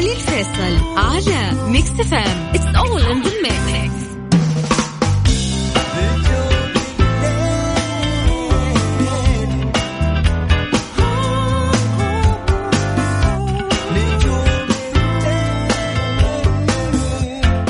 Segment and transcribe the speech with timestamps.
[0.00, 3.22] علي الفيصل على ميكس FM it's all in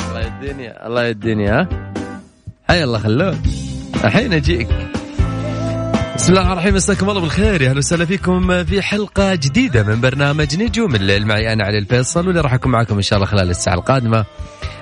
[0.05, 1.67] الله يديني الله يديني ها؟
[2.69, 3.47] حي الله خلود
[4.03, 4.90] الحين أجيك.
[6.21, 7.69] بسم الله الرحمن الرحيم مساكم الله بالخير.
[7.69, 11.27] أهلا وسهلا فيكم في حلقة جديدة من برنامج نجوم الليل.
[11.27, 14.25] معي أنا علي الفيصل واللي راح أكون معكم إن شاء الله خلال الساعة القادمة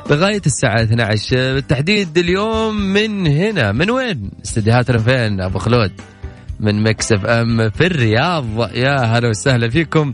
[0.09, 5.91] لغايه الساعة 12 بالتحديد اليوم من هنا من وين؟ استديوهاتنا فين أبو خلود؟
[6.59, 8.45] من ميكس FM في الرياض.
[8.73, 10.13] يا هلا وسهلا فيكم.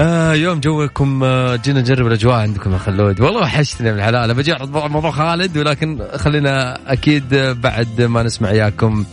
[0.00, 3.20] آه يوم جوكم آه جينا نجرب الأجواء عندكم يا خلود.
[3.20, 4.34] والله وحشتني من الحلال.
[4.34, 9.04] بجي أعرض موضوع خالد ولكن خلينا أكيد بعد ما نسمع إياكم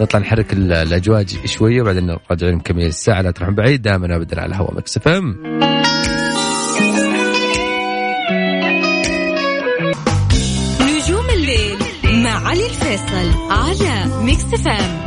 [0.00, 4.40] نطلع نحرك ال- الاجواء ج- شوية وبعدين راجعين مكملين الساعة لا تروحون بعيد دائما ابدا
[4.40, 4.98] على هوا ميكس
[10.80, 11.78] نجوم الليل
[12.24, 15.06] مع علي الفيصل على ميكس فام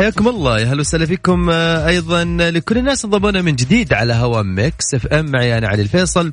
[0.00, 0.60] حياكم الله.
[0.60, 5.30] يا هلا وسهلا فيكم آه، أيضا لكل الناس انضمونا من جديد على هوا ميكس FM.
[5.30, 6.32] معي أنا علي الفيصل.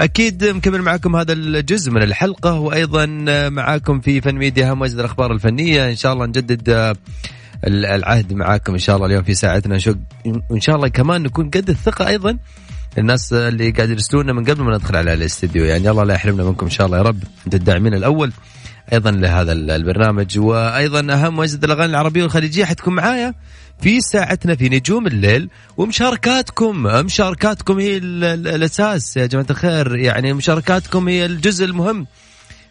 [0.00, 5.32] أكيد مكمل معكم هذا الجزء من الحلقة وأيضا آه، معاكم في فن ميديا واجد الأخبار
[5.32, 5.90] الفنية.
[5.90, 6.96] إن شاء الله نجدد آه،
[7.66, 9.76] ال- العهد معاكم إن شاء الله اليوم في ساعتنا.
[9.76, 9.96] نشوف
[10.50, 12.38] وان شاء الله كمان نكون قد الثقة أيضا.
[12.98, 15.64] الناس اللي قاعد يرسلونا من قبل ما ندخل على الاستديو.
[15.64, 17.22] يعني الله لا يحرمنا منكم إن شاء الله يا رب.
[17.46, 18.32] أنتم الداعمين الأول.
[18.92, 20.38] أيضا لهذا ال- البرنامج.
[20.38, 23.34] وأيضا أهم واجد الأغاني العربية والخليجيه حتكون معايا
[23.80, 29.16] في ساعتنا في نجوم الليل ومشاركاتكم مشاركاتكم هي ال- ال- الأساس.
[29.16, 32.06] يا جماعة الخير يعني مشاركاتكم هي الجزء المهم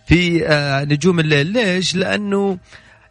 [0.07, 1.47] في آه، نجوم الليل.
[1.47, 2.57] ليش؟ لأنه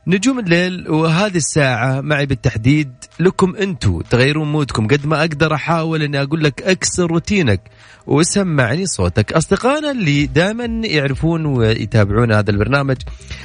[0.06, 4.87] نجوم الليل وهذه الساعة معي بالتحديد لكم أنتم تغيرون مودكم.
[4.87, 7.60] قد ما أقدر أحاول أني أقول لك أكسر روتينك.
[8.06, 9.33] وسمعني صوتك.
[9.33, 12.97] أصدقائنا اللي دائما يعرفون ويتابعون هذا البرنامج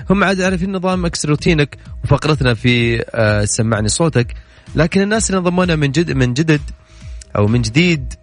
[0.09, 4.33] هم عاد عارفين نظام اكسر روتينك وفقرتنا في آه، سمعني صوتك.
[4.75, 6.61] لكن الناس اللي انضمونا من جد من جدد
[7.35, 8.13] أو من جديد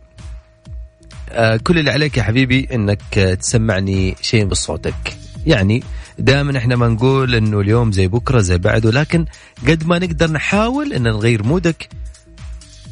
[1.30, 5.16] آه، كل اللي عليك يا حبيبي إنك آه، تسمعني شيء بصوتك.
[5.46, 5.82] يعني
[6.18, 9.24] دائما إحنا ما نقول إنه اليوم زي بكرة زي بعده لكن
[9.68, 11.88] قد ما نقدر نحاول إن نغير مودك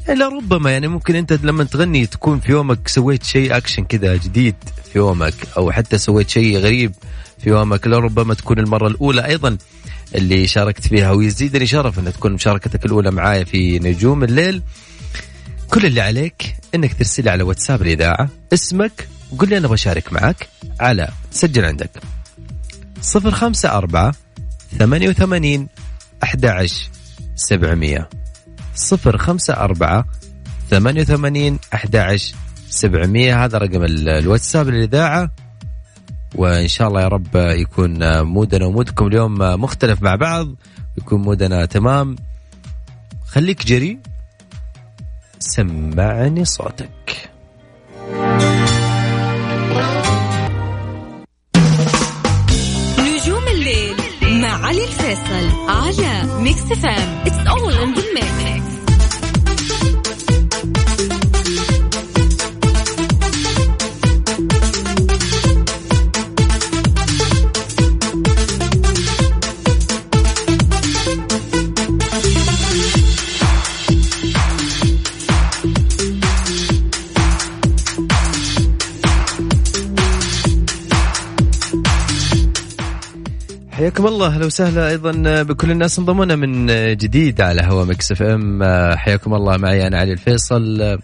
[0.08, 4.54] إلا ربما يعني ممكن أنت لما تغني تكون في يومك سويت شيء اكشن كذا جديد
[4.92, 6.92] في يومك أو حتى سويت شيء غريب
[7.38, 9.58] في يومك لربما تكون المرة الأولى أيضا
[10.14, 14.62] اللي شاركت فيها ويزيدني شرف إن تكون مشاركتك الأولى معايا في نجوم الليل.
[15.70, 20.48] كل اللي عليك إنك ترسل على واتساب الإذاعة اسمك وقول لي أنا بشارك معك
[20.80, 21.90] على سجل عندك.
[23.00, 24.14] صفر خمسة أربعة
[27.36, 28.19] ثمانية
[28.76, 30.04] وثمانين أحد عشر سبعمية صفر خمسة أربعة
[30.70, 32.34] ثمانية وثمانين أحد عشر
[32.68, 33.44] سبعمية.
[33.44, 35.30] هذا رقم ال- الواتساب للإذاعة.
[36.34, 40.48] وإن شاء الله يا رب يكون مودنا ومودكم اليوم مختلف مع بعض
[40.98, 42.16] يكون مودنا تمام.
[43.26, 43.98] خليك جري.
[45.38, 47.30] سمعني صوتك.
[52.98, 53.96] نجوم الليل
[54.42, 58.39] مع علي الفيصل على ميكس FM it's all in the mix
[83.80, 84.26] حياكم الله.
[84.26, 86.66] أهلا وسهلا أيضا بكل الناس انضمونا من
[86.96, 88.60] جديد على هوا ميكس FM.
[88.96, 89.56] حياكم الله.
[89.56, 90.98] معي أنا علي الفيصل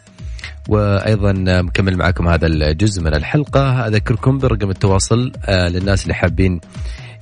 [0.69, 1.33] وأيضا
[1.63, 3.87] مكمل معكم هذا الجزء من الحلقة.
[3.87, 6.61] أذكركم برقم التواصل آه، للناس اللي حابين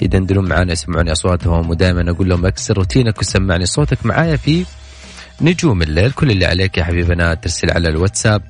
[0.03, 4.65] يدندنون معنا يسمعون أصواتهم ودائما أقول لهم أكسر روتينك وسمعني صوتك معايا في
[5.41, 6.13] نجوم الليل.
[6.13, 8.43] كل اللي عليك يا حبيبنا ترسل على الواتساب.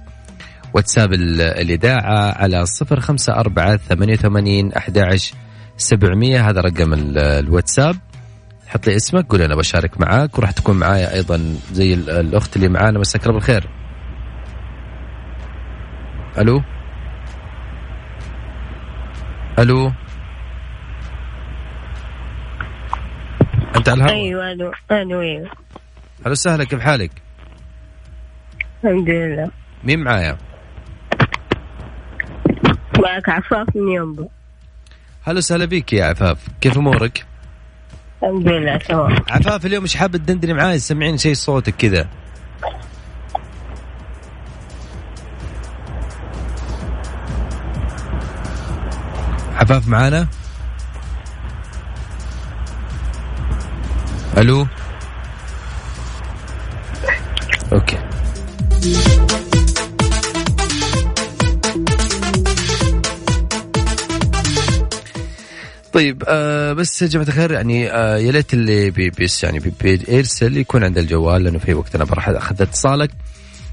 [0.75, 3.81] واتساب ال- الإذاعة على صفر خمسة أربعة
[5.79, 7.97] ثمانية وثمانين أحد سبعمية هذا رقم ال- الواتساب.
[8.67, 12.69] حط لي اسمك قول أنا بشارك معاك وراح تكون معايا أيضا زي ال- الأخت اللي
[12.69, 12.99] معانا.
[12.99, 13.69] مساك الله بالخير.
[16.39, 16.63] ألو؟
[19.59, 19.93] ألو؟
[23.77, 25.51] أنت على الهواء؟ أيوه ألو ألو أيوه.
[26.23, 27.11] هلا وسهلا كيف حالك؟
[28.85, 29.51] الحمد لله.
[29.85, 30.39] مين معايا؟
[32.99, 34.25] معك عفاف من ينبع
[35.27, 36.39] هلا وسهلا بك يا عفاف.
[36.61, 37.27] كيف أمورك؟
[38.23, 39.17] الحمد لله تمام.
[39.31, 42.09] عفاف اليوم مش حابة تدندني معاي؟ سمعيني شيء صوتك كذا.
[49.55, 50.29] عفاف معانا؟
[54.39, 54.67] ألو؟
[57.73, 57.99] أوكي.
[65.95, 69.73] طيب آه بس يا جماعة الخير يعني آه يا ليت اللي بي بيس يعني بي
[69.81, 73.11] بيرسل يكون عند الجوال لأنه في وقت أنا بروح أخذ اتصالك.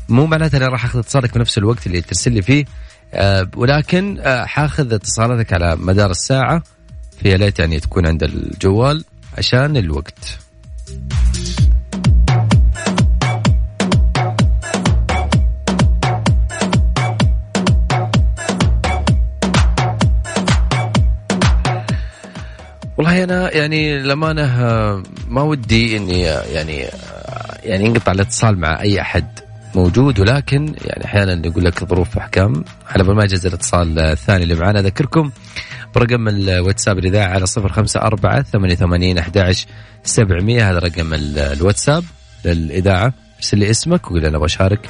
[0.10, 2.66] مو معناته أنا راح أخذ اتصالك بنفس الوقت اللي ترسل لي فيه
[3.14, 6.64] آه ولكن آه حاخذ اتصالاتك على مدار الساعة
[7.22, 9.04] فيا ليت يعني تكون عند الجوال
[9.38, 10.40] عشان الوقت.
[23.02, 28.82] والله أنا يعني للأمانة آه، ما ودي إني آه، يعني آه، يعني ينقطع الاتصال مع
[28.82, 29.26] أي أحد
[29.76, 32.64] موجود ولكن يعني أحيانا يقول لك ظروف أحكام.
[32.90, 35.32] على بال ما يجهز الاتصال الثاني اللي معنا أذكركم
[35.96, 39.68] برقم الواتساب الاذاعه على صفر خمسة أربعة ثمانية ثمانين أحداش
[40.04, 40.72] سبعمية.
[40.72, 42.04] هذا رقم ال- الواتساب
[42.46, 43.14] للإذاعة.
[43.38, 44.90] ارسل لي اسمك وقول أنا بشارك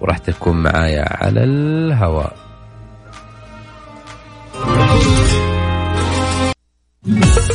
[0.00, 2.36] وراح تكون معايا على الهواء.
[7.06, 7.44] اسمع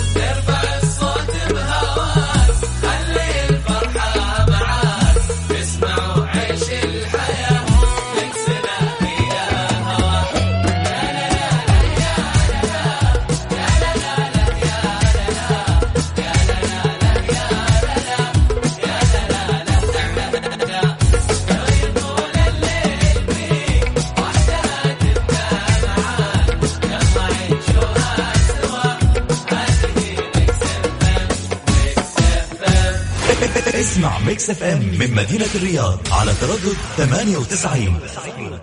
[34.39, 37.99] ميكس FM من مدينة الرياض على تردد 98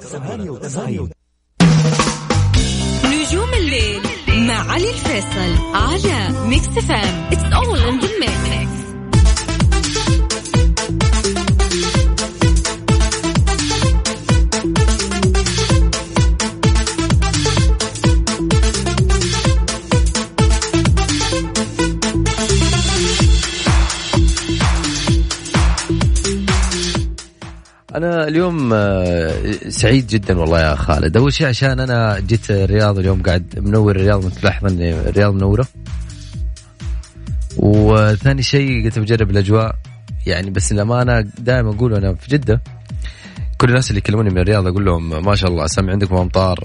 [0.01, 1.11] 98
[3.05, 8.86] نجوم الليل مع علي الفيصل على ميكس FM it's all in the mix
[28.37, 31.17] اليوم آه، سعيد جدا والله يا خالد.
[31.17, 35.67] أول شيء عشان أنا جيت الرياض اليوم قاعد منور الرياض تلاحظ ان الرياض منورة.
[37.57, 39.77] وثاني شيء قلت بجرب الأجواء.
[40.27, 42.63] يعني بس الأمانة دائما أقول أنا في جدة
[43.59, 46.61] كل الناس اللي يكلموني من الرياض أقول لهم ما شاء الله سامع عندكم امطار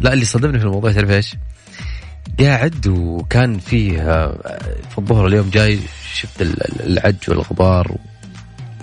[0.00, 1.36] لا اللي صدمني في الموضوع تعرف إيش؟
[2.40, 4.58] قاعد وكان فيه آه،
[4.90, 5.78] في الظهر اليوم جاي
[6.14, 7.96] شفت ال- ال- العج والغبار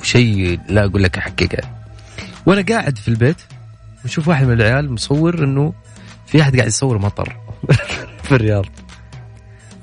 [0.01, 1.82] وشيء لا أقول لك حقيقه
[2.45, 3.37] وأنا قاعد في البيت
[4.05, 5.73] وشوف واحد من العيال مصور انه
[6.25, 7.37] في احد قاعد يصور مطر
[8.23, 8.65] في الرياض.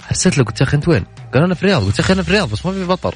[0.02, 1.84] حسيت له قلت يا أخي أنت وين؟ قال أنا في الرياض.
[1.84, 3.14] قلت يا أخي أنا في الرياض بس ما في مطر.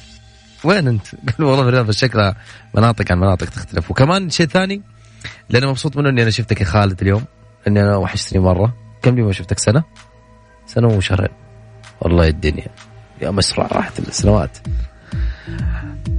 [0.65, 1.07] وين أنت؟
[1.39, 2.37] قال والله في الرياض بس شكلها
[2.75, 3.91] مناطق عن مناطق تختلف.
[3.91, 4.83] وكمان شيء ثاني
[5.55, 7.25] أنا مبسوط منه إني أنا شفتك يا خالد اليوم
[7.69, 8.75] إني أنا وحشتني مرة.
[9.03, 9.85] كم لي ما شفتك؟ سنة؟
[10.67, 11.29] سنة وشهرين.
[12.01, 12.67] والله الدنيا.
[13.23, 14.59] يا مسرع راحت السنوات.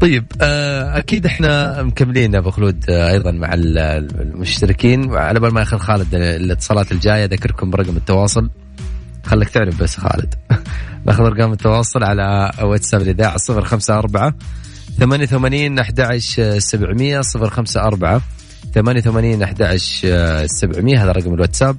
[0.02, 3.78] طيب آه، أكيد إحنا مكملين أبو خلود آه، أيضا مع ال-
[4.22, 5.14] المشتركين.
[5.16, 8.50] على بال ما ياخذ خالد الاتصالات الجاية أذكركم برقم التواصل.
[9.26, 10.34] خليك تعرف بس خالد.
[11.06, 14.34] ناخذ أرقام التواصل على واتساب الإذاعة 054
[15.00, 18.22] 88 11 700 054
[18.76, 21.78] 88 11 700 هذا رقم الواتساب.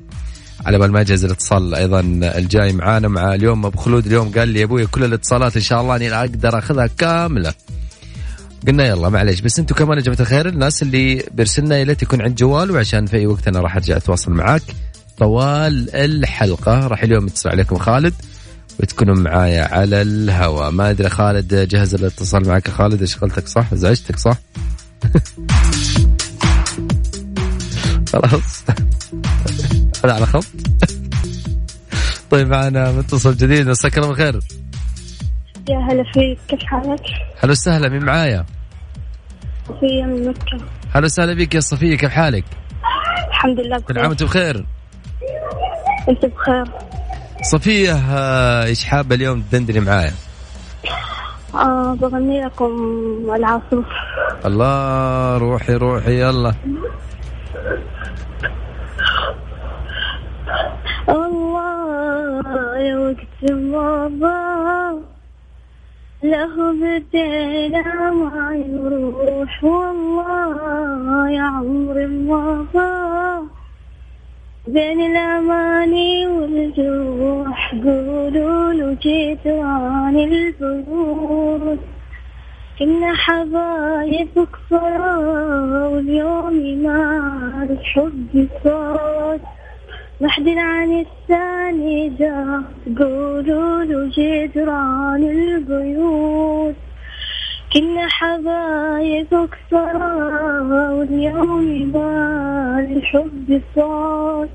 [0.64, 4.06] على بال ما يجهز الاتصال أيضا الجاي معانا مع اليوم أبو خلود.
[4.06, 7.54] اليوم قال لي أبوي كل الاتصالات إن شاء الله أني أقدر أخذها كاملة.
[8.66, 12.22] قلنا يلا معليش بس أنتم كمان يا جماعة الخير الناس اللي بيرسلنا يا ليت يكون
[12.22, 14.62] عند جوال وعشان في أي وقت أنا راح أرجع أتواصل معاك.
[15.18, 18.14] طوال الحلقة راح اليوم يتصل عليكم خالد
[18.80, 24.36] وتكونوا معايا على الهواء ما أدري خالد جهز الاتصال معك خالد؟ اشغلتك صح؟ ازعجتك صح؟
[28.12, 28.62] خلاص.
[30.10, 30.44] على خط.
[32.30, 33.68] طيب معنا متصل جديد.
[33.68, 34.40] مساك الله بالخير.
[35.68, 36.38] يا هلا فيك.
[36.48, 37.02] كيف حالك؟
[37.42, 37.88] هلا وسهلا.
[37.88, 38.46] مين معايا؟
[39.68, 40.64] صفية من مكة.
[40.92, 41.96] هلا وسهلا بك يا صفية.
[41.96, 42.44] كيف حالك؟
[43.28, 44.66] الحمد لله كل عام بخير وانت بخير؟
[46.08, 46.64] أنت بخير.
[47.42, 50.12] صفية آه، إيش حابه اليوم تدندني معايا؟
[51.54, 52.72] آه بغني لكم
[53.34, 53.84] العاصفة
[54.44, 56.54] الله روحي روحي يلا
[61.08, 65.00] الله يا وقت مضى
[66.22, 73.46] له بدينا ما يروح والله يا عمري مضى
[74.68, 81.78] بين الأماني والجروح قولوا له جدران البيوت
[82.78, 85.18] كنا حبايب كفرة
[85.88, 89.40] واليوم ما الحب صوت
[90.20, 92.62] محد عن الثاني جا.
[92.98, 96.74] قولوا له جدران البيوت.
[97.72, 104.48] كنا حبايب كثرة واليوم ما الحب صوت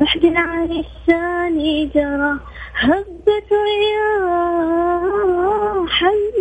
[0.00, 2.38] محد عن الثاني جرى
[2.74, 4.92] هبت رياح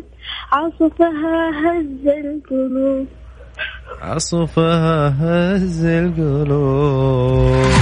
[0.52, 3.06] عصفها هز القلوب.
[4.02, 7.72] عصفها هز القلوب.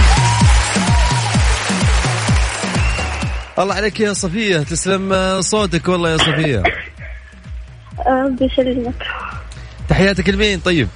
[3.59, 6.62] الله عليك يا صفية تسلم صوتك والله يا صفية.
[8.08, 9.06] ربي يسلمك.
[9.88, 10.88] تحياتك لمين طيب؟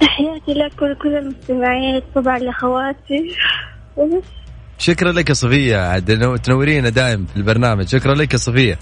[0.00, 3.34] تحياتي لك ولكل المستمعين طبعا لأخواتي.
[3.96, 4.24] وبس
[4.78, 5.76] شكرا لك يا صفية.
[5.76, 7.86] عاد نو- تنورينا دائم في البرنامج.
[7.88, 8.78] شكرا لك يا صفية.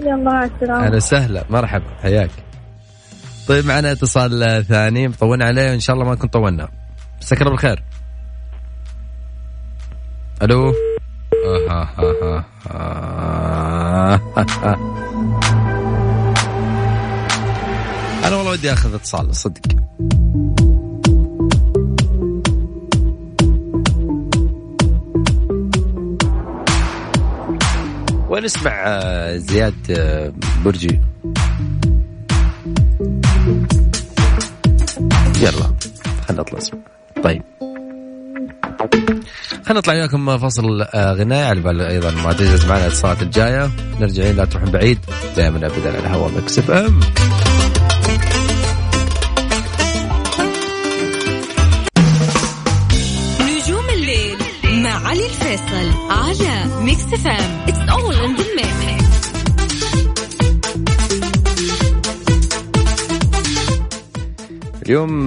[0.00, 0.86] يلا مع السلامة.
[0.86, 1.44] أهلا وسهلا.
[1.50, 1.84] مرحبا.
[2.02, 2.30] حياك.
[3.48, 5.08] طيب معنا اتصال ثاني.
[5.08, 5.70] طولنا عليه.
[5.70, 6.68] وإن شاء الله ما نكون طولنا.
[7.20, 7.82] مساك بالخير.
[10.42, 10.68] ألو؟
[11.46, 14.20] آه آه آه
[14.64, 15.53] آه.
[18.54, 19.60] ودي أخذ اتصال صدق.
[28.28, 30.32] ونسمع آه، زياد آه،
[30.64, 31.00] برجي؟
[35.40, 35.74] يلا
[36.28, 36.58] خلينا نطلع
[37.22, 37.42] طيب.
[39.64, 43.70] خلينا نطلع وياكم فصل آه، غناء على بال أيضا ما تجهز معنا الاتصالات الجاية.
[44.00, 44.98] نرجعين لا تروحون بعيد
[45.36, 47.00] دائما ابدا على هوا ميكس FM.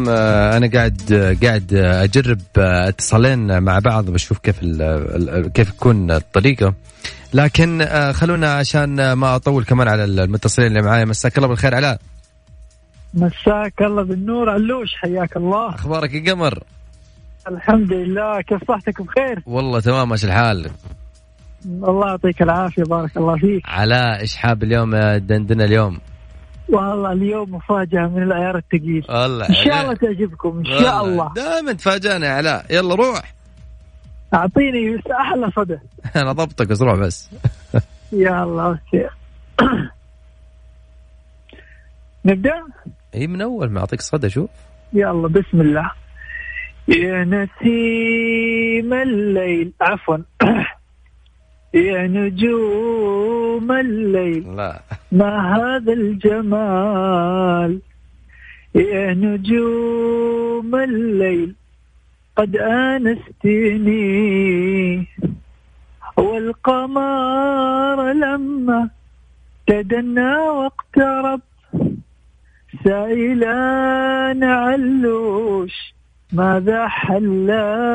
[0.08, 4.60] اليوم آه، أنا قاعد قاعد أجرب آه، اتصالين مع بعض بشوف كيف
[5.54, 6.74] كيف تكون الطريقة.
[7.34, 11.06] لكن آه، خلونا عشان ما أطول كمان على المتصلين اللي معايا.
[11.06, 12.00] مساك الله بالخير علاء.
[13.14, 14.50] مساك الله بالنور.
[14.50, 15.70] علوش حياك الله.
[15.70, 16.64] أخبارك يا قمر؟
[17.48, 18.42] الحمد لله.
[18.42, 20.70] كيف صحتك؟ بخير؟ والله تمام ماشي الحال.
[21.66, 23.64] الله يعطيك العافية بارك الله فيك.
[23.66, 26.00] علاء إيش حاب اليوم؟ دندنه اليوم.
[26.70, 31.34] والله اليوم مفاجأة من العيار الثقيل الله إن شاء الله تعجبكم إن شاء الله.
[31.36, 32.66] دائما تفاجئنا يا علاء.
[32.70, 33.34] يلا روح.
[34.34, 35.78] أعطيني أحلى صدى.
[36.22, 37.30] أنا ضبطك بس روح بس.
[38.12, 39.08] يا الله أوكي.
[42.26, 42.64] نبدأ؟
[43.16, 44.50] اي من أول ما أعطيك صدى شوف.
[44.94, 45.92] يلا بسم الله.
[46.88, 49.74] يا نسيم الليل.
[49.82, 50.18] عفوا.
[51.74, 54.56] يا نجوم الليل.
[54.56, 57.80] لا ما هذا الجمال؟
[58.76, 61.56] يا نجوم الليل
[62.36, 63.98] قد آنستني
[66.18, 68.90] والقمر لما
[69.68, 71.42] تدنى واقترب
[72.84, 75.94] سائلان علوش
[76.34, 77.48] ماذا حل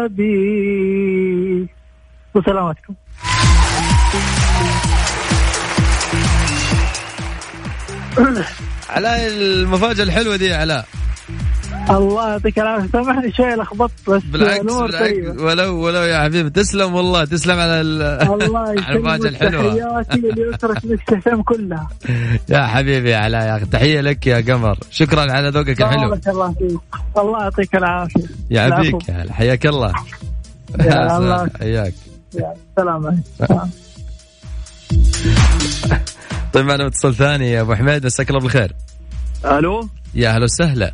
[0.09, 1.69] بي.
[2.35, 2.95] وسلامتكم
[8.91, 10.87] علاء المفاجأة الحلوة دي يا علاء.
[11.91, 12.89] الله يعطيك العافية.
[12.93, 14.99] سامحني شوي لخبطت بس بالعكس بالعكس.
[14.99, 15.43] طيبة.
[15.43, 16.51] ولو ولو يا حبيبي.
[16.51, 20.03] تسلم والله تسلم على المفاجأة الحلوة.
[20.03, 20.21] تحياتي
[20.85, 21.89] مكس ام كلها.
[22.49, 24.79] يا حبيبي يا علاء يا أخي تحية لك يا قمر.
[24.91, 26.19] شكرا على ذوقك الحلو.
[26.27, 26.81] الله فيك.
[27.19, 28.25] الله يعطيك العافية.
[28.51, 28.69] يا
[29.09, 29.93] يا حياك الله.
[30.81, 31.51] يا الله.
[31.61, 31.95] حياك.
[32.35, 33.23] يا سلام.
[36.53, 38.73] طيب معنا اتصال ثاني يا أبو حميد مساك الله بالخير.
[39.45, 40.93] ألو؟ يا أهلا وسهلا.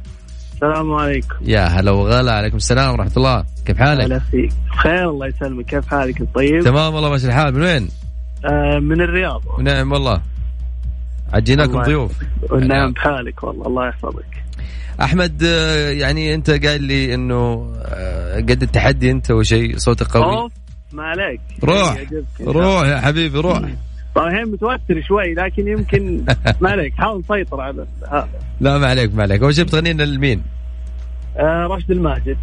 [0.54, 1.34] السلام عليكم.
[1.42, 3.44] يا هلا وغلا عليكم السلام ورحمة الله.
[3.66, 4.52] كيف حالك؟ هلا فيك.
[4.70, 5.64] بخير الله يسلمك.
[5.64, 7.54] كيف حالك طيب؟ تمام والله ماشي الحال.
[7.54, 7.88] من وين؟
[8.44, 9.42] آه من الرياض.
[9.60, 10.22] نعم والله.
[11.32, 12.12] عجيناكم ضيوف.
[12.50, 14.24] ونعم بحالك والله الله يحفظك.
[15.00, 20.24] أحمد آه، يعني أنت قايل لي إنه آه، قد التحدي أنت وشيء صوتك قوي.
[20.24, 20.52] أوف
[20.92, 21.40] ما عليك.
[21.64, 22.24] روح عجبتني.
[22.40, 23.62] روح يا حبيبي روح.
[24.18, 26.24] صحيح متوتر شوي لكن يمكن
[26.60, 26.94] ما عليك.
[26.98, 28.28] حاول تسيطر على هذا.
[28.60, 29.42] لا ما عليك ما عليك.
[29.42, 30.42] أول شيء بتغني لنا لمين؟
[31.36, 32.36] آه راشد الماجد.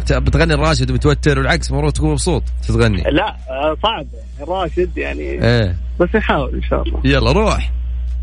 [0.00, 4.06] بت- بتغني الراشد ومتوتر والعكس المفروض تكون مبسوط تغني لا آه صعب.
[4.38, 5.76] يعني راشد يعني إيه.
[6.00, 7.00] بس نحاول إن شاء الله.
[7.04, 7.72] يلا روح.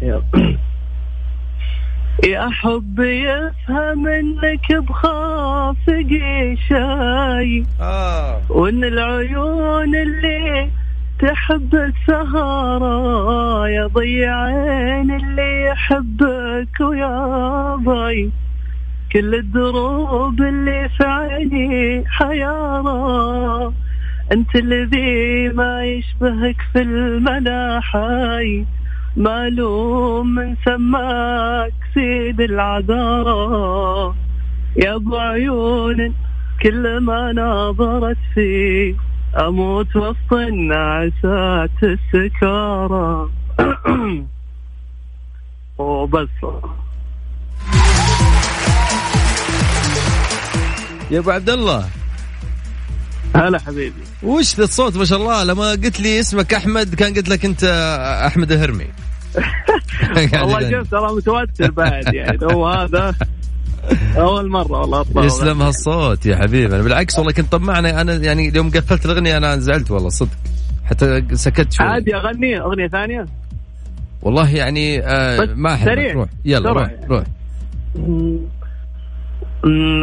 [0.02, 0.24] يلا.
[2.24, 6.10] يا حبي افهم إنك بخافق
[6.70, 7.66] شاي.
[7.82, 8.42] آه.
[8.50, 10.70] وإن العيون اللي
[11.20, 18.32] تحب السهرة يا ضيعين اللي يحبك ويا ضي
[19.14, 23.74] كل الدروب اللي في عيني حيارى
[24.32, 28.66] أنت الذي ما يشبهك في المناحي.
[29.18, 34.14] معلوم من سماك سيد العذارى
[34.76, 36.14] يا أبو عيون
[36.64, 38.96] كل ما ناظرت فيه
[39.38, 43.30] أموت وسط النعسات السكارى.
[45.78, 46.28] وبس
[51.12, 51.90] يا أبو عبد الله.
[53.36, 53.94] هلا حبيبي.
[54.24, 57.64] وش ذا الصوت؟ ما شاء الله لما قلت لي اسمك أحمد كان قلت لك أنت
[58.28, 58.88] أحمد الهرمي
[60.42, 63.16] والله شفت ترى متوتر بعد يعني هو هذا.
[64.18, 66.76] أول مرة والله يسلم هالصوت يا حبيبي.
[66.76, 68.02] أنا بالعكس والله كنت طمعني.
[68.02, 70.30] أنا يعني يوم قفلت الأغنية أنا زعلت والله صدق.
[70.86, 71.88] حتى سكت شوي.
[71.88, 73.26] عادي أغني أغنية ثانية؟
[74.22, 75.88] والله يعني آه ما أحب.
[75.90, 77.06] روح يلا روح يعني.
[77.08, 77.24] روح.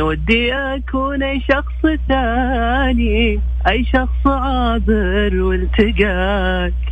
[0.03, 6.90] ودي أكون أي شخص ثاني أي شخص عابر والتقاك.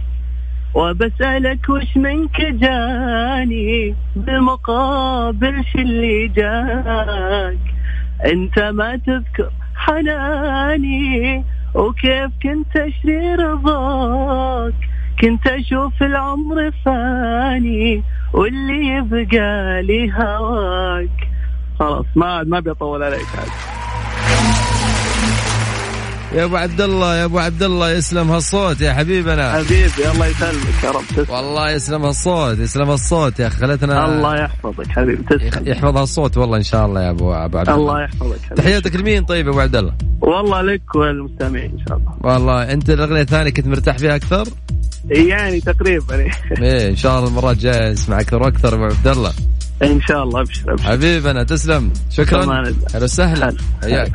[0.79, 7.59] وبسألك وش منك جاني بالمقابل شو اللي جاك؟
[8.33, 14.75] أنت ما تذكر حناني وكيف كنت أشري رضاك؟
[15.21, 21.29] كنت أشوف العمر فاني واللي يبقى لي هواك.
[21.79, 23.78] خلاص ما ما بيطول عليك عاد.
[26.33, 29.53] يا أبو عبد الله يا أبو عبد الله يسلم هالصوت يا حبيبنا.
[29.53, 31.35] حبيبي الله يسلمك يا رب تسلم.
[31.35, 35.69] والله يسلم هالصوت يسلم هالصوت يا أخي خلتنا الله يحفظك حبيبي تسلم.
[35.69, 37.81] يحفظ هالصوت والله إن شاء الله يا ابو أبو عبد الله.
[37.81, 38.63] الله يحفظك حبيبي.
[38.63, 42.13] تحياتك لمين طيب يا أبو عبد الله؟ والله لك والمستمعين إن شاء الله.
[42.21, 44.49] والله أنت الأغنية الثانية كنت مرتاح فيها أكثر؟
[45.11, 46.31] يعني تقريبا.
[46.63, 49.33] إيه إن شاء الله المرة الجاية نسمع أكثر وأكثر أبو عبد الله.
[49.83, 50.89] إن شاء الله أبشر أبشر.
[50.89, 51.93] حبيبنا تسلم.
[52.11, 52.43] شكرا.
[52.43, 53.49] أهلا وسهلا.
[53.49, 53.57] هلا.
[53.83, 54.13] حياك.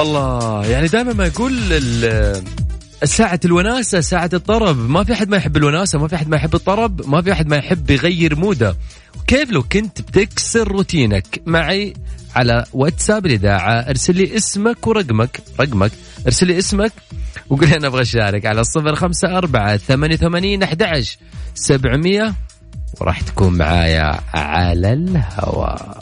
[0.00, 0.66] الله.
[0.66, 1.82] يعني دائما ما يقول
[3.04, 4.78] ساعة الوناسة ساعة الطرب.
[4.90, 7.48] ما في أحد ما يحب الوناسة ما في أحد ما يحب الطرب ما في أحد
[7.48, 8.76] ما يحب يغير موده.
[9.26, 11.94] كيف لو كنت بتكسر روتينك؟ معي
[12.36, 15.92] على واتساب الإذاعة ارسل لي اسمك ورقمك رقمك
[16.26, 16.92] ارسل لي اسمك
[17.48, 21.04] وقول أنا أبغى أشارك على الصفر خمسة أربعة ثمانية وثمانين أحد
[21.54, 22.34] سبعمية.
[23.00, 25.98] وراح تكون معايا على الهواء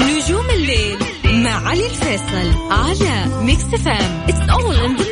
[0.00, 5.04] نجوم الليل مع علي الفيصل على ميكس FM it's all in the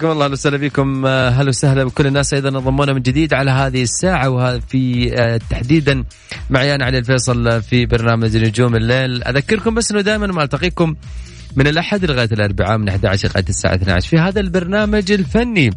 [0.00, 1.84] حياكم الله أهلا وسهلا بكم آه، هلا وسهلا.
[1.84, 6.04] بكل الناس أيضا انضمونا من جديد على هذه الساعة وفي آه، تحديدا
[6.50, 9.24] معي أنا علي الفيصل في برنامج نجوم الليل.
[9.24, 10.96] أذكركم بس إنه دائما ما ألتقيكم
[11.56, 15.70] من الأحد لغاية الأربعاء من 11 لغاية الساعة 12 في هذا البرنامج الفني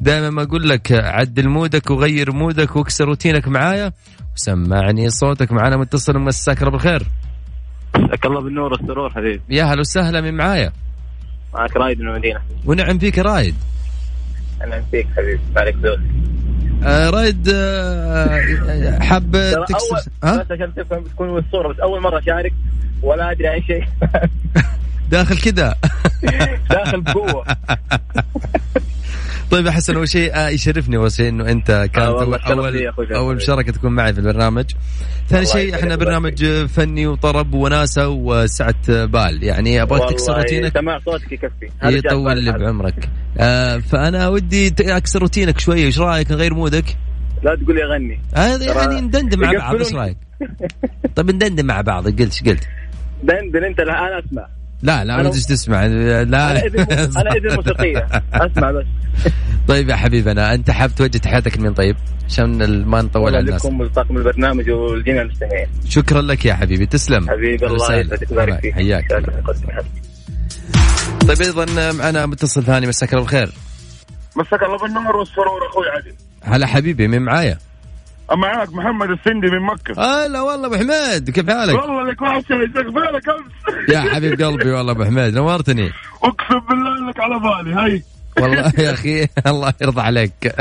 [0.00, 3.92] دائما ما أقول لك عدل مودك وغير مودك واكسر روتينك معايا
[4.36, 7.02] وسمعني صوتك معنا متصل مساك الله بالخير
[7.96, 9.40] مساك الله بالنور والسرور حبيبي.
[9.50, 10.72] يا هلا وسهلا من معايا.
[11.54, 12.40] معك رايد من المدينة.
[12.64, 13.54] ونعم فيك رايد.
[14.62, 15.98] أهلا فيك حبيبي عليك ذوق
[16.84, 22.52] آه رايد آه حاب ها؟ بس عشان تفهم تكون الصورة بس أول مرة أشارك
[23.02, 23.84] ولا أدري عن شيء.
[25.10, 25.74] داخل كذا.
[26.70, 27.44] داخل بقوة.
[29.50, 32.86] طيب يا حسن أول شيء آه يشرفني أول شيء إنه أنت كانت آه والله أول
[32.86, 33.36] أول, أول.
[33.36, 34.64] مشاركة تكون معي في البرنامج.
[35.28, 39.42] ثاني شيء إحنا برنامج فني وطرب وناسة وسعة بال.
[39.42, 41.70] يعني أبغاك تكسر روتينك؟ سماع صوتك يكفي.
[41.84, 42.52] يطول لي.
[42.52, 43.08] بعمرك.
[43.38, 46.96] آه فأنا ودي أكسر روتينك شوية إيش رأيك؟ نغير مودك؟
[47.42, 48.20] لا تقول لي أغني.
[48.34, 49.94] هذا يعني ندندن مع بعض إيش.
[49.94, 50.16] رأيك؟
[51.16, 52.68] طيب ندندن مع بعض قلت إيش قلت؟
[53.22, 54.46] دندن أنت لا أنا أسمع.
[54.82, 55.86] لا لا أنا- ما تجي تسمع.
[55.86, 56.22] لا.
[56.22, 56.60] أنا
[57.36, 58.84] اذن موسيقيه أسمع بس.
[59.68, 63.66] طيب يا حبيبنا أنت حاب توجه تحياتك لمين طيب؟ عشان ما نطول على الناس.
[63.66, 65.66] لكم ولطاقم البرنامج والجميع المستمعين.
[65.88, 66.86] شكرا لك يا حبيبي.
[66.86, 67.30] تسلم.
[67.30, 67.76] حبيبي الله.
[67.94, 68.30] يسعدك.
[68.30, 68.74] ويبارك فيك.
[68.74, 69.22] حياك.
[71.28, 72.86] طيب أيضا معنا متصل ثاني.
[72.86, 73.52] مساك الله بالخير.
[74.36, 76.14] مساك الله بالنور والسرور أخوي عادل.
[76.42, 77.58] هلا حبيبي مين معايا؟
[78.32, 80.24] معاك محمد السندي من مكة.
[80.26, 83.52] هلا والله أبو حميد كيف حالك؟ والله لك واحد شيء بالك أمس.
[83.88, 85.90] يا حبيب قلبي والله أبو حميد نورتني.
[86.22, 88.02] أقسم بالله انك على بالي هاي.
[88.40, 90.54] والله يا أخي الله يرضى عليك.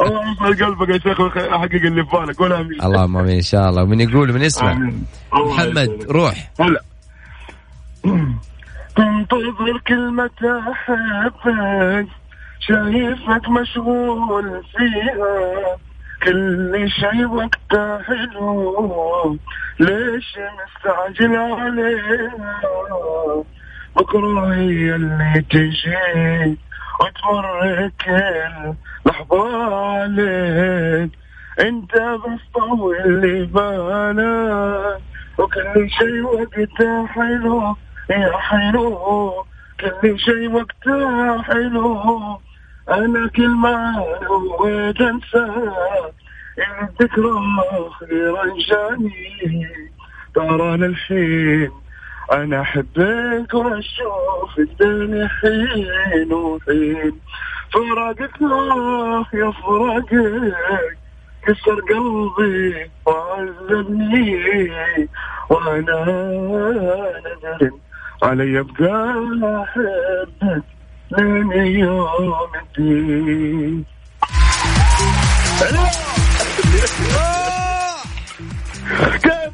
[0.00, 2.82] الله يسعد قلبك يا شيخ ويحقق اللي في بالك ولا أمين.
[2.82, 3.82] اللهم أمين إن شاء الله.
[3.82, 4.78] ومن يقول من يسمع.
[5.32, 6.06] محمد.
[6.10, 6.50] روح.
[6.60, 6.80] هلا.
[8.96, 10.30] تنتظر كلمة
[10.72, 12.08] أحبك
[12.60, 15.76] شايفك مشغول فيها.
[16.22, 19.38] كل شي وقتها حلو
[19.80, 22.32] ليش مستعجل عليها
[23.96, 26.56] بكرة هي اللي تجي
[27.00, 28.74] وتمر كل
[29.06, 31.10] لحظة عليك.
[31.60, 35.00] انت بس طول لي بالك
[35.38, 37.76] وكل شي وقتها حلو
[38.10, 39.44] يا حلو.
[39.80, 42.40] كل شي وقتها حلو.
[42.90, 46.14] أنا كل ما نويت انساك
[46.58, 47.32] الذكرى
[47.72, 49.68] أخيرا جاني
[50.34, 51.70] ترى للحين
[52.32, 57.12] أنا أحبك وأشوف الدنيا حين وحين.
[57.72, 60.54] فراقك آه يا فراقك
[61.42, 65.08] كسر قلبي وعذبني.
[65.50, 66.04] وأنا
[67.26, 67.78] ندم
[68.22, 69.14] علي أبقى
[69.62, 70.62] أحبك.
[71.10, 72.34] لين يوم
[72.78, 73.84] الدين.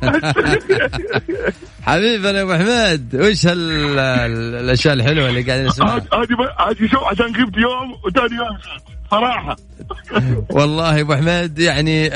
[1.82, 6.26] حبيبنا يا أبو حميد وش الأشياء الحلوة اللي قاعدين نسمعها؟ هذه
[6.58, 8.58] هذه شوف عشان غبت يوم وثاني يوم.
[9.10, 9.56] صراحة.
[10.56, 12.08] والله يا أبو حميد يعني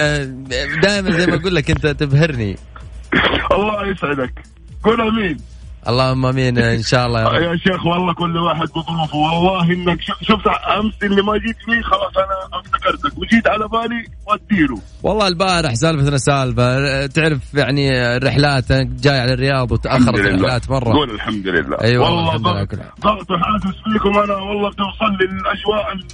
[0.83, 2.57] دائما زي ما أقول لك أنت تبهرني.
[3.53, 4.33] الله يسعدك.
[4.85, 5.37] قول آمين.
[5.89, 7.43] اللهم آمين إن شاء الله يا رب.
[7.43, 9.17] يا شيخ والله كل واحد بظروفه.
[9.17, 13.19] والله إنك شف- شفت أمس اللي ما جيت فيه خلاص أنا افتكرتك.
[13.19, 19.73] وجيت على بالي واديله والله البارح سالفتنا سالفة تعرف يعني الرحلات أنا جاي على الرياض
[19.73, 20.93] وتأخرت الرحلات مرة.
[20.93, 21.77] قول الحمد لله.
[21.81, 22.69] أيوة والله ضغط.
[23.01, 26.05] ضغط حاسس فيكم أنا والله توصل لي الاجواء ال-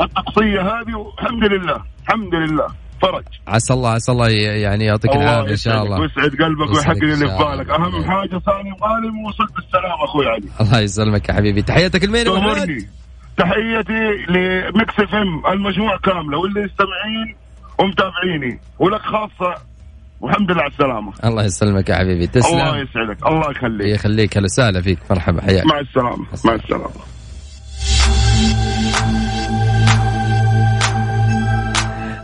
[0.00, 2.66] الطقسية هذه والحمد لله الحمد لله.
[3.04, 6.00] فرج عسى الله عسى الله يعني يعطيك العافية إن شاء الله.
[6.00, 7.56] ويسعد قلبك ويحقق اللي في الله.
[7.56, 10.48] بالك أهم حاجة سالم غانم ووصلت بالسلام أخوي علي.
[10.60, 11.62] الله يسلمك يا حبيبي.
[11.62, 12.86] تحياتك لمين يا
[13.36, 16.38] تحيتي لمكس إف إم المجموعة كاملة.
[16.38, 17.36] واللي يستمعين
[17.78, 18.60] ومتابعيني.
[18.78, 19.54] ولك خاصة
[20.20, 21.12] والحمد لله على السلامة.
[21.24, 22.24] الله يسلمك يا حبيبي.
[22.24, 23.26] الله تسلم يسعدك.
[23.26, 23.88] الله يخليك.
[23.88, 24.36] يخليك.
[24.36, 24.98] هلا وسهلا فيك.
[25.10, 25.42] مرحبا.
[25.42, 25.66] حياك.
[25.66, 26.26] مع السلامة.
[26.44, 26.90] مع السلامة.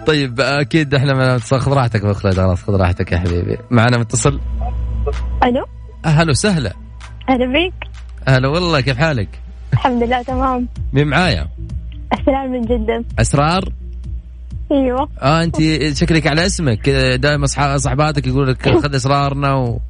[0.07, 3.59] طيب أكيد إحنا خذ راحتك يا خالد خلاص خذ راحتك يا حبيبي.
[3.71, 4.41] معنا متصل؟
[5.45, 5.65] ألو؟
[6.05, 6.73] أهلا وسهلا.
[7.29, 7.75] أهلا بك.
[8.29, 9.29] أهلا والله كيف حالك؟
[9.73, 10.69] الحمد لله تمام.
[10.93, 11.49] مين معايا؟
[12.21, 13.05] السلام من جدة.
[13.19, 13.73] أسرار؟
[14.73, 15.09] أيوه.
[15.23, 15.57] آه أنت
[15.97, 16.79] شكلك على اسمك.
[16.83, 19.81] كذا دائما صحباتك يقول لك خذ أسرارنا و...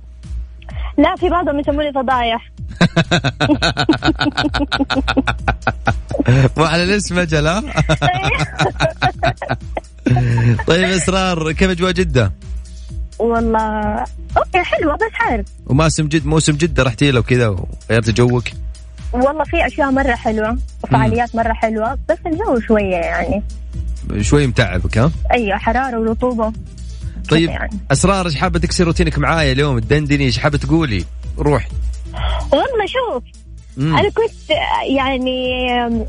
[0.99, 2.51] لا في بعضهم يسموني فضايح.
[6.57, 7.63] مو على الاسم أجل ها؟
[10.67, 12.33] طيب إسرار كيف أجواء جدة؟
[13.19, 14.05] والله
[14.37, 18.45] okay حلوة بس حار وموسم جد موسم جدة رحتي له كذا وغيرت جوك
[19.13, 23.43] والله في أشياء مرة حلوة وفعاليات مرة حلوة بس الجو شوية يعني
[24.21, 26.53] شوي متعبك ها؟ أيوه حرارة ورطوبة
[27.29, 27.79] طيب يعني.
[27.91, 31.05] إسرار إيش حابة تكسر روتينك معايا اليوم تدندني إيش حابة تقولي؟
[31.39, 31.69] روح
[32.53, 33.23] والله شوف
[33.77, 33.97] مم.
[33.97, 34.51] أنا كنت
[34.97, 36.07] يعني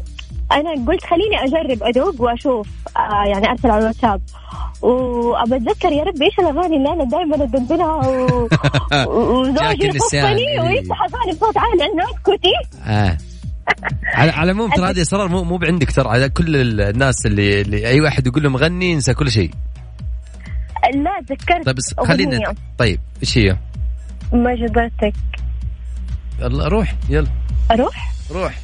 [0.51, 4.21] أنا قلت خليني أجرب أدوق وأشوف آه، يعني أرسل على الواتساب
[4.81, 8.49] وأبى أتذكر يا ربي إيش الأغاني اللي أنا دائما أدندنها و...
[9.41, 9.87] وزوجي.
[9.87, 10.61] يخفني إيه.
[10.61, 12.53] ويفتح أغاني بصوت عالي عنه اسكتي
[12.85, 13.17] آه.
[14.05, 17.87] على على العموم ترى هذه اسرار مو مو بعندك ترى على كل الناس اللي, اللي
[17.87, 19.51] أي واحد يقول لهم غني ينسى كل شيء
[20.93, 23.57] لا تذكرت طيب بس أغنية خلينا طيب إيش هي؟
[24.33, 25.13] ما جبرتك
[26.39, 27.27] يلا روح يلا
[27.71, 28.59] أروح روح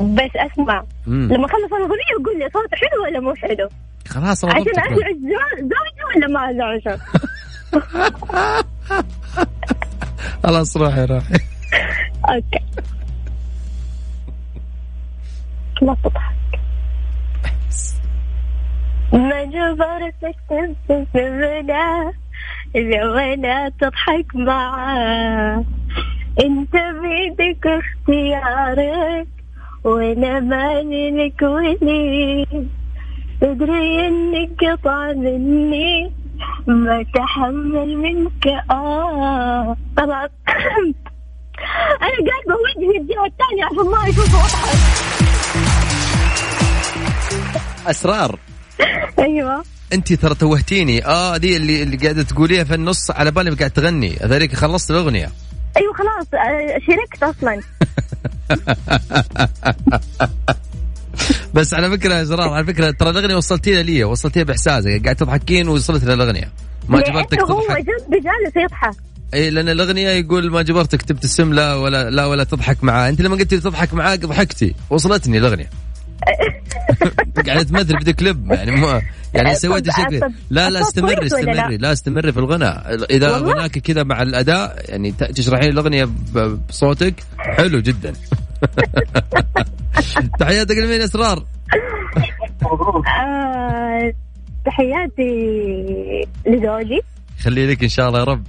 [0.00, 0.84] بس أسمع.
[1.06, 1.32] مم.
[1.32, 3.68] لما اخلص الاغنيه يقول لي صوت حلو ولا مو حلو؟
[4.08, 4.58] خلاص عشان.
[4.58, 6.98] ازعج زو- زوجي ولا ما ازعجه
[10.44, 11.34] خلاص روحي روحي.
[12.28, 12.64] أوكي.
[15.82, 16.34] لا تضحك.
[19.12, 22.12] ما جبرتك تبتسمنا
[22.74, 25.64] لو أنا تضحك معاه.
[26.44, 29.26] انت بيدك اختيارك.
[29.84, 32.46] وأنا مالي لك ولي
[33.40, 36.12] تدري إنك قطع مني
[36.66, 40.28] ما تحمل منك آه طبعا
[42.02, 45.04] أنا قاعد بوجه الجهة الثانية عشان ما أشوف اضحك
[47.86, 48.38] أسرار.
[49.18, 49.64] أيوه.
[49.92, 51.06] أنت ترى توهتيني.
[51.06, 54.16] آه دي اللي اللي قاعدة تقوليها في النص على بالي قاعد تغني.
[54.16, 55.30] هذيك خلصت الأغنية.
[55.76, 56.26] أيوه خلاص.
[56.34, 57.60] آه، شاركت أصلا.
[61.54, 65.00] بس على فكرة يا إسرار على فكرة ترى الأغنية وصلتيها لي وصلتيها بإحساسك.
[65.04, 66.52] قاعد تضحكين ووصلت للاغنيه
[66.88, 67.78] ما جبرتك لأنه هو تضحك.
[67.78, 68.94] جد جالس يضحك.
[69.34, 73.08] إي لأن الأغنية يقول ما جبرتك تبتسم لا ولا لا ولا تضحك معاه.
[73.08, 74.74] أنت لما قلتي تضحك معاه ضحكتي.
[74.90, 75.70] وصلتني الأغنية.
[77.46, 79.00] قاعدة تمثل فيديو كليب يعني مو
[79.34, 82.68] يعني سويتي طب- شيء لا لا استمري؟ استمري لا؟ استمري في الغنى
[83.10, 86.08] إذا؟ غناك كذا مع الأداء يعني تشرحين الأغنية
[86.68, 88.12] بصوتك حلو جدا.
[90.40, 91.44] تحياتك لمين أسرار؟
[93.06, 94.12] آه،
[94.66, 95.32] تحياتي
[96.46, 97.00] لزوجي.
[97.42, 98.46] خلي لك إن شاء الله يا رب.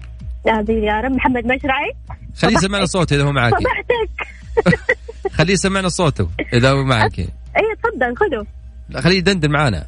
[0.47, 1.12] آمين يا رب.
[1.12, 1.91] محمد مشرعي
[2.38, 4.28] خليه يسمعنا صوته إذا هو معك صبحتك.
[5.33, 7.19] خليه يسمعنا صوته إذا هو معك.
[7.19, 7.27] أي
[7.83, 8.45] تفضل
[8.89, 9.85] لا خليه يدندن معانا.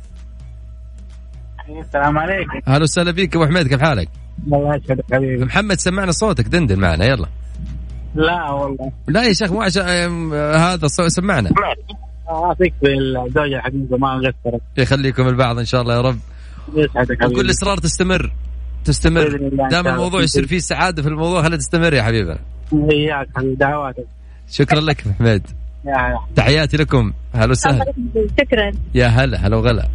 [1.69, 2.59] السلام عليكم.
[2.67, 4.09] أهلا وسهلا فيك أبو حميد كيف حالك؟
[4.47, 5.45] الله يسعدك حبيبي.
[5.45, 7.27] محمد سمعنا صوتك دندن معنا يلا.
[8.15, 8.91] لا والله.
[9.07, 9.83] لا يا شيخ مو عشان
[10.33, 11.49] هذا صو- سمعنا.
[12.29, 16.19] أعطيك بالزوجة حقيقة ما قصرت يخليكم البعض إن شاء الله يا رب.
[16.75, 17.39] يسعدك حبيبي.
[17.39, 18.31] وكل اصرار تستمر
[18.85, 19.49] تستمر.
[19.71, 19.87] دام.
[19.87, 22.39] الموضوع يصير فيه سعادة في الموضوع خليها تستمر يا حبيبنا
[22.73, 24.05] إياك حبيبي دعواتك.
[24.51, 25.03] شكرا لك
[25.85, 27.13] يا تحياتي لكم.
[27.33, 27.93] هلا وسهلا.
[28.39, 28.71] شكرا.
[28.95, 29.89] يا هلا هلا وغلا.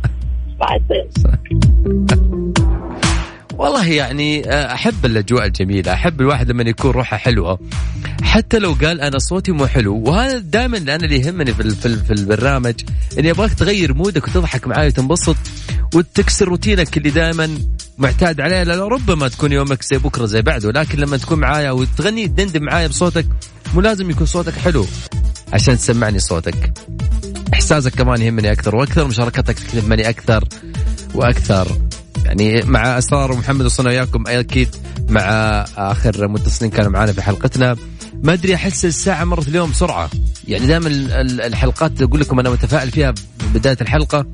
[3.54, 5.92] والله يعني آه، أحب الأجواء الجميلة.
[5.92, 7.58] أحب الواحد لما يكون روحه حلوة.
[8.22, 12.74] حتى لو قال أنا صوتي مو حلو وهذا دائما أنا اللي يهمني في في البرنامج
[13.18, 15.36] اني ابغاك تغير مودك وتضحك معاي وتنبسط
[15.94, 17.58] وتكسر روتينك اللي دائما
[17.98, 22.28] معتاد عليه لأنه ربما تكون يومك زي بكرة زي بعده لكن لما تكون معايا وتغني
[22.28, 23.26] تدندن معايا بصوتك
[23.74, 24.86] مو لازم يكون صوتك حلو
[25.52, 26.72] عشان تسمعني صوتك.
[27.54, 30.44] إحساسك كمان يهمني أكثر وأكثر مشاركتك تهمني أكثر
[31.14, 31.68] وأكثر.
[32.24, 34.68] يعني مع أسرار ومحمد وصلنا وياكم أكيد
[35.08, 35.20] مع
[35.76, 37.76] آخر متصلين كانوا معنا في حلقتنا
[38.22, 40.10] ما أدري أحس الساعة مرت اليوم بسرعة.
[40.48, 43.14] يعني دائما ال- ال- الحلقات أقول لكم أنا متفائل فيها
[43.54, 44.26] بداية الحلقة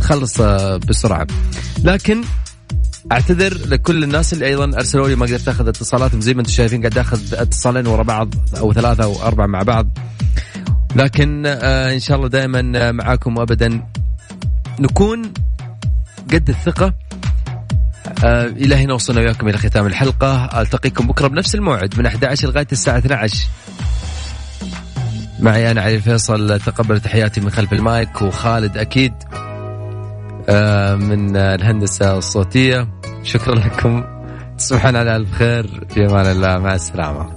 [0.00, 1.26] تخلص آه، بسرعة.
[1.84, 2.22] لكن
[3.12, 6.80] أعتذر لكل الناس اللي أيضا أرسلوا لي ما قدرت أخذ اتصالاتهم زي ما أنتم شايفين
[6.80, 9.98] قاعد أخذ اتصالين ورا بعض أو ثلاثة أو أربعة مع بعض.
[10.96, 13.82] لكن آه إن شاء الله دائما آه، معاكم وابدا
[14.80, 15.32] نكون
[16.32, 16.94] قد الثقة.
[18.24, 20.60] آه إلى هنا وصلنا وياكم إلى ختام الحلقة.
[20.60, 23.46] ألتقيكم بكرة بنفس الموعد من 11 لغاية الساعة 12
[25.40, 29.12] معي أنا علي فيصل تقبل تحياتي من خلف المايك وخالد أكيد
[30.48, 32.99] آه من الهندسة الصوتية.
[33.22, 34.04] شكرا لكم.
[34.58, 36.58] تصبحون على الف خير في أمان الله.
[36.58, 37.30] مع السلامة.